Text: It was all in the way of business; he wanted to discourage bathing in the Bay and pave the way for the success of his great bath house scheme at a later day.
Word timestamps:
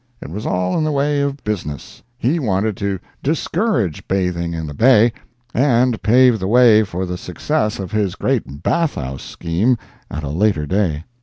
It 0.19 0.31
was 0.31 0.47
all 0.47 0.75
in 0.79 0.83
the 0.83 0.91
way 0.91 1.21
of 1.21 1.43
business; 1.43 2.01
he 2.17 2.39
wanted 2.39 2.75
to 2.77 2.97
discourage 3.21 4.07
bathing 4.07 4.51
in 4.51 4.65
the 4.65 4.73
Bay 4.73 5.13
and 5.53 6.01
pave 6.01 6.39
the 6.39 6.47
way 6.47 6.81
for 6.83 7.05
the 7.05 7.19
success 7.19 7.77
of 7.77 7.91
his 7.91 8.15
great 8.15 8.63
bath 8.63 8.95
house 8.95 9.21
scheme 9.21 9.77
at 10.09 10.23
a 10.23 10.29
later 10.29 10.65
day. 10.65 11.03